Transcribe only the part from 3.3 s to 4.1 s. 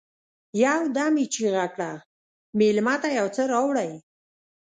څه راوړئ!